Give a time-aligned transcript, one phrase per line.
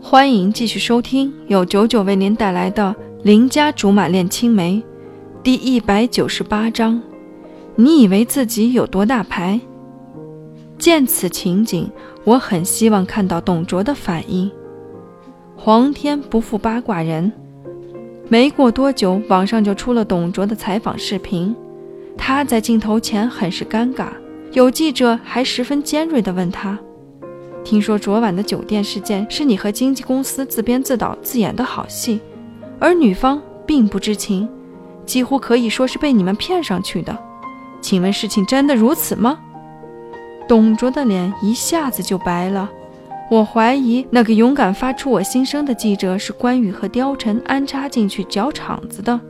[0.00, 4.76] 欢迎继续收听由九九为您带来的《邻家竹马恋青梅》
[5.42, 7.02] 第一百九十八章。
[7.74, 9.60] 你以为自己有多大牌？
[10.78, 11.90] 见此情景，
[12.24, 14.50] 我很希望看到董卓的反应。
[15.56, 17.30] 皇天不负八卦人，
[18.28, 21.54] 没过多久，网上就出了董卓的采访视频。
[22.16, 24.06] 他在镜头前很是尴尬，
[24.52, 26.78] 有记者还十分尖锐地问他。
[27.68, 32.18] 听说昨晚的酒店事件是你和经纪公司自编自导自演的好戏，
[32.78, 34.48] 而女方并不知情，
[35.04, 37.14] 几乎可以说是被你们骗上去的。
[37.82, 39.38] 请问事情真的如此吗？
[40.48, 42.70] 董卓的脸一下子就白了。
[43.30, 49.20] 我怀疑那个勇敢发出我心声的记者是关羽和貂蝉安插进去搅场子的，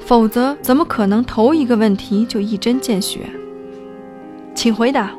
[0.00, 3.20] 否则怎么可能头一个问题就一针见血？
[4.56, 5.12] 请回答。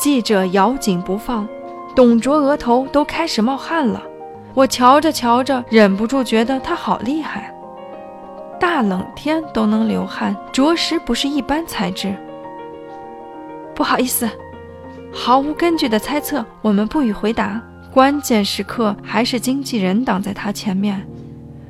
[0.00, 1.46] 记者咬紧不放，
[1.94, 4.02] 董卓额头都开始冒汗了。
[4.54, 7.54] 我瞧着瞧着，忍不住觉得他好厉害，
[8.58, 12.16] 大冷天都能流汗，着实不是一般才智。
[13.74, 14.26] 不好意思，
[15.12, 17.60] 毫无根据的猜测，我们不予回答。
[17.92, 21.06] 关键时刻还是经纪人挡在他前面。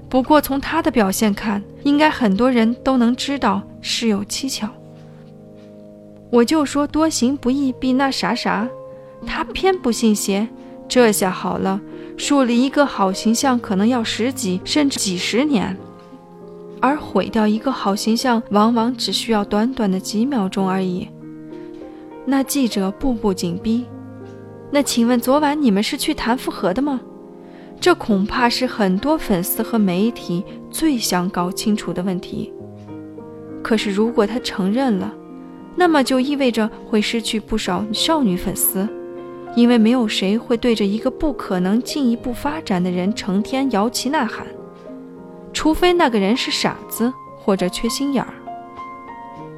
[0.09, 4.69] 不过从他的表现看，应该很多人都能知道事有蹊跷。
[6.31, 8.69] 我就说多行不义必那啥啥，
[9.27, 10.48] 他偏不信邪。
[10.89, 11.81] 这下好了，
[12.17, 15.77] 树立一个好形象可能要十几甚至几十年，
[16.81, 21.09] 而毁掉一个好形象往往只需要短短的几秒钟而已。
[22.25, 23.84] 那记者步步紧逼。
[24.72, 27.00] 那请问昨晚你们是去谈复合的吗？
[27.81, 32.53] 这恐怕是很多粉丝和媒体最想搞清楚的问题。
[33.62, 35.15] 可是如果他承认了，
[35.77, 38.87] 那么就意味着会失去不少少女粉丝，
[39.55, 44.47] 因为没有谁会对着一个不可能进一步发展的人成天摇旗呐喊，
[45.53, 48.34] 除非那个人是傻子或者缺心眼儿。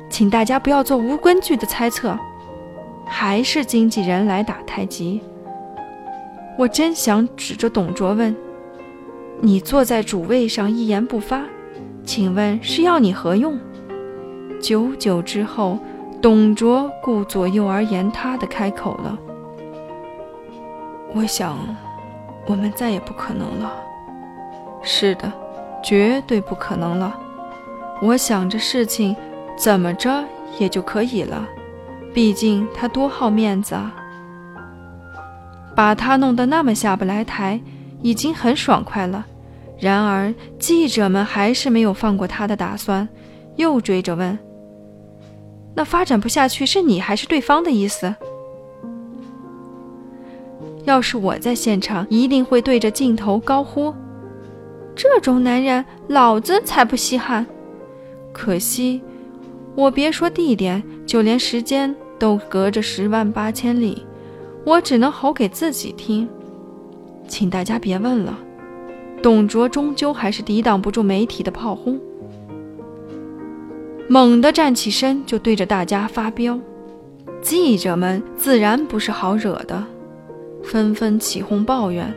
[0.09, 2.17] 请大家不要做无根据的猜测，
[3.07, 5.21] 还是经纪人来打太极。
[6.59, 8.37] 我真想指着董卓问
[9.41, 11.43] ：“你坐在主位上一言不发，
[12.05, 13.59] 请问是要你何用？”
[14.61, 15.79] 久久之后。
[16.23, 19.19] 董卓顾左右而言他的开口了
[21.13, 21.59] ：“我想，
[22.47, 23.73] 我们再也不可能了。
[24.85, 25.33] 是的，
[25.83, 27.19] 绝对不可能了。
[28.01, 29.17] 我想这事情
[29.57, 30.23] 怎么着
[30.61, 31.45] 也就可以了，
[32.15, 33.93] 毕竟他多好面子啊。
[35.75, 37.61] 把他弄得那么下不来台，
[38.01, 39.27] 已经很爽快了。
[39.77, 43.09] 然而记者们还是没有放过他的打算，
[43.57, 44.39] 又追着问。”
[45.83, 48.15] 那发展不下去是你还是对方的意思？
[50.85, 53.93] 要是我在现场，一定会对着镜头高呼
[54.95, 57.45] ：“这种男人，老子才不稀罕！”
[58.33, 59.03] 可惜，
[59.75, 64.07] 我别说地点，就连时间都隔着十万八千里，
[64.65, 66.29] 我只能吼给自己听。
[67.27, 68.39] 请大家别问了，
[69.21, 71.99] 董卓终究还是抵挡不住媒体的炮轰。
[74.09, 76.59] 猛地站起身，就对着大家发飙。
[77.41, 79.83] 记者们自然不是好惹的，
[80.63, 82.13] 纷纷起哄抱怨。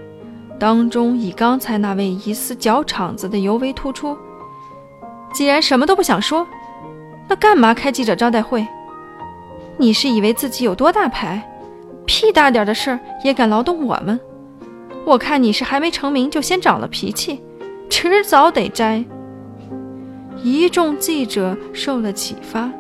[0.60, 4.18] 当中以刚才那位疑似搅场子的尤为突出。
[5.34, 6.48] 既然什么都不想说，
[7.28, 8.66] 那干嘛开记者招待会？
[9.78, 11.50] 你是以为自己有多大牌？
[12.06, 14.20] 屁大点的事儿也敢劳动我们？
[15.06, 17.42] 我看你是还没成名就先长了脾气，
[17.90, 19.04] 迟早得摘。
[20.44, 22.72] 一众记者受了启发，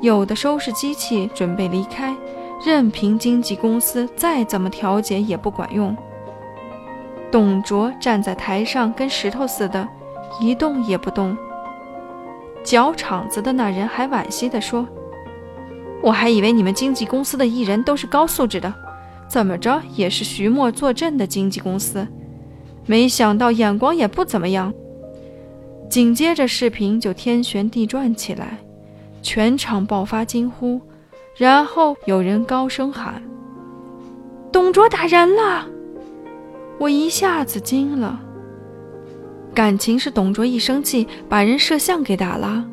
[0.00, 2.14] 有的收拾机器准备离开，
[2.64, 5.94] 任凭经纪公司再怎么调解也不管用。
[7.30, 9.86] 董卓站在台上跟石头似的，
[10.40, 11.36] 一动也不动。
[12.62, 14.86] 搅场子的那人还惋惜地说
[16.02, 18.72] ：“我还以为你们经纪公司的艺人都是高素质的，
[19.28, 22.06] 怎么着也是徐墨坐镇的经纪公司，
[22.86, 24.72] 没想到眼光也不怎么样。”
[25.92, 28.56] 紧接着，视频就天旋地转起来，
[29.20, 30.80] 全场爆发惊呼，
[31.36, 33.22] 然后有人高声喊
[34.50, 35.66] ：“董卓打人了！”
[36.80, 38.18] 我一下子惊了，
[39.52, 42.66] 感情是董卓一生气把人摄像给打了。